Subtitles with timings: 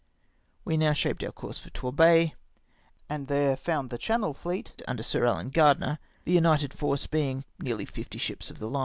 [0.65, 2.33] We now shaped our course for Torbay,
[3.07, 7.85] and there found the Channel fleet imder Sh' Alan Gardner— the united force being nearly
[7.85, 8.79] fifty ships of the line.